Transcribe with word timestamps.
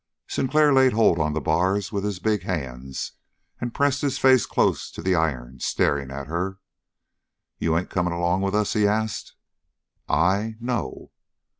Sinclair 0.27 0.73
laid 0.73 0.93
hold 0.93 1.19
on 1.19 1.33
the 1.33 1.39
bars 1.39 1.91
with 1.91 2.03
his 2.03 2.17
big 2.17 2.41
hands 2.41 3.11
and 3.59 3.71
pressed 3.71 4.01
his 4.01 4.17
face 4.17 4.47
close 4.47 4.89
to 4.89 4.99
the 4.99 5.13
iron, 5.13 5.59
staring 5.59 6.09
at 6.09 6.25
her. 6.25 6.57
"You 7.59 7.77
ain't 7.77 7.91
coming 7.91 8.11
along 8.13 8.41
with 8.41 8.55
us?" 8.55 8.73
he 8.73 8.87
asked. 8.87 9.35
"I 10.09 10.55
no." 10.59 11.11